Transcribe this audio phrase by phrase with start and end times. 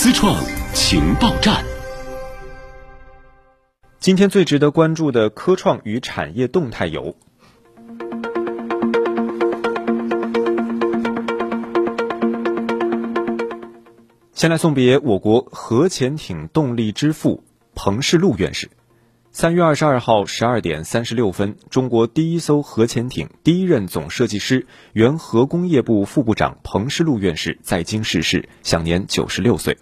[0.00, 0.40] 思创
[0.74, 1.64] 情报站。
[3.98, 7.16] 今天最值得关注的科创与产业动态有：
[14.34, 17.42] 先来送别我国核潜艇动力之父
[17.74, 18.70] 彭世禄院士。
[19.32, 29.76] 三月二十二号十二点三十六分，中国第一艘核潜艇第一任总设计师、原核工业部副部长彭世禄院士在京逝世，享年九十六岁。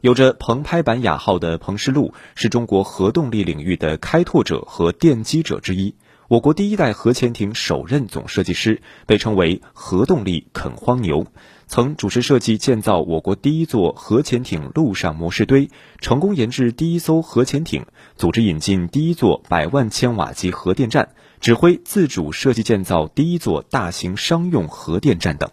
[0.00, 5.96] 有着“澎湃版”雅号的彭世禄，是中国核动力领域的开拓者和奠基者之一，
[6.28, 11.26] 我国第一代核潜艇首任总设计师，被称为“核动力啃荒牛”，
[11.66, 15.68] 曾主持设计建造我国第一座核潜艇陆上模式堆，
[16.00, 21.08] 成功研制第一艘核潜艇，组织引进第一座百万千瓦级核电站，
[21.40, 25.50] 指挥自主设计建造第一座大型商用核电站等。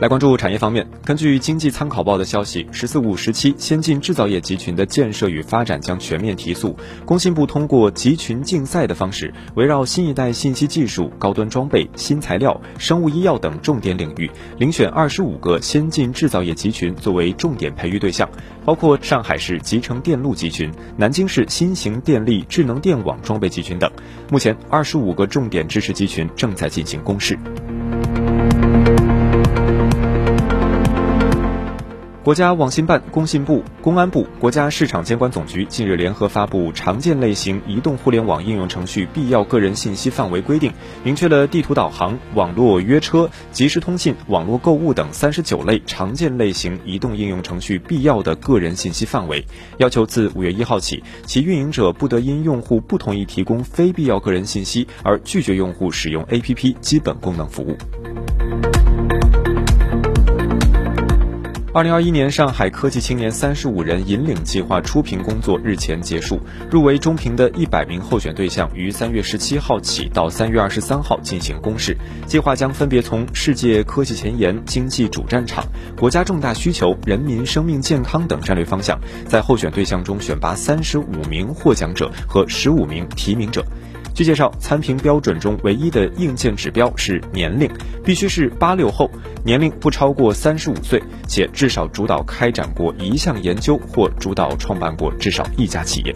[0.00, 6.76] 来关注产业方面，根据经济参考报的消息，“十四五”时期先进制造业集群的建设与发展将全面提速。
[7.04, 18.30] 工信部通过集群竞赛的方式，围绕新一代信息技术、高端装备、新材料、生物医药等重点领域，遴选二十五个先进制造业集群作为重点培育对象，
[18.64, 23.90] 包括上海市集成电路集群、南京市新型电力智能电网装备集群等。
[24.30, 27.36] 目前，二十五个重点支持集群正在进行公示。
[32.28, 40.70] 国家网信办、工信部、公安部、国家市场监管总局近日联合发布《常见类型移动互联网应用程序必要个人信息范围规定》，
[41.02, 49.42] 明确了地图导航、网络约车、即时通信、网络购物等三十九类常见类型移动应用程序必要的个人信息范围，
[49.78, 57.78] 要求自五月一号起，其运营者不得因用户不同意提供非必要个人信息而拒绝用户使用 APP 基本功能服务。
[61.78, 71.96] 二零二一年上海科技青年三十五人引领计划初评工作日前结束，入围中评的一百名候选对象于三月十七号起到三月二十三号进行公示。
[72.26, 75.64] 计划将分别从世界科技前沿、经济主战场、
[75.96, 83.64] 国家重大需求、人民生命健康等战略方向，在候选对象中选拔三十五名获奖者和十五名提名者。
[84.18, 87.70] 据介绍，参评标准中唯一的硬件指标是年龄，
[88.04, 89.08] 必须是八六后，
[89.44, 96.12] 年龄不超过三十五岁，且至少主导开展过一项研究或主导创办过至少一家企业。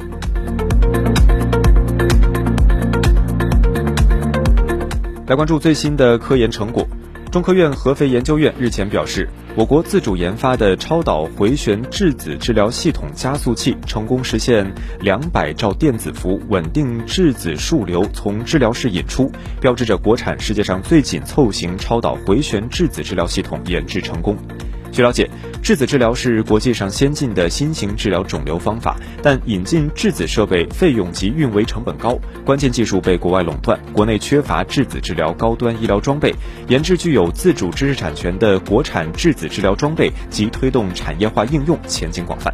[5.28, 6.84] 来关注最新的科研成果。
[7.32, 9.26] 中科院合肥研究院日前表示，
[9.56, 14.70] 我国自主研发的超导回旋质子治疗系统加速器成功实现
[15.00, 19.32] 两百兆电子伏稳定质子束流从治疗室引出，
[19.62, 24.36] 标志着国产世界上最紧凑型超导回旋质子治疗系统研制成功。
[24.92, 25.28] 据了解，
[25.62, 36.34] 质子治疗是国际上先进的新型治疗肿瘤方法，但引进质子设备费用及运维成本高，关键技术被国外垄断，国内缺乏质子治疗高端医疗装备，
[36.68, 42.52] 研制具有自主知识产权的国产质子治疗装备及推动产业化应用前景广泛。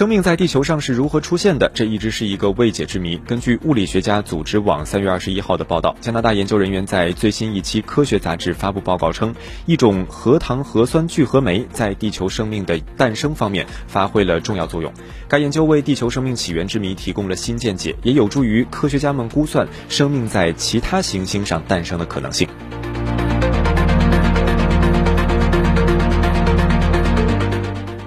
[0.00, 1.70] 生命在地球上是如何出现的？
[1.74, 3.18] 这一直是一个未解之谜。
[3.26, 9.34] 根据物理学家组织网三月二十一号的报道，加拿大研究人员在最新一期科学杂志发布报告称，
[9.66, 14.90] 一种核糖核酸聚合酶在地球生命的诞生方面发挥了重要作用。
[15.28, 22.48] 该研究为地球生命起源之谜提供了新见解，也有助于科学家们估算生命在其他行星上诞生的可能性。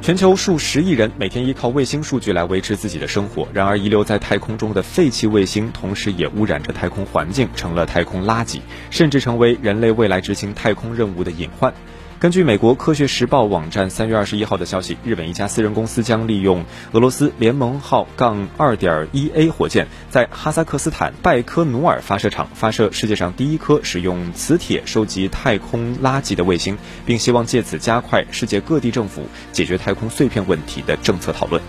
[0.04, 8.60] 全球数十亿人每天依靠卫星数据来维持自己的生活，然而遗留在太空中的废弃卫星，同时也污染着太空环境，成了太空垃圾，
[8.90, 11.74] 甚至成为人类未来执行太空任务的隐患。
[12.24, 16.64] 根据美国科学时报网站三月二十一号的消息，日本一家私人公司将利用
[16.94, 31.62] 俄罗斯联盟号杠二点一 A 火箭，在哈萨克斯坦拜科努尔发射场发射世界上第一颗使用磁铁收集太空垃圾的卫星，并希望借此加快世界各地政府解决太空碎片问题的政策讨论。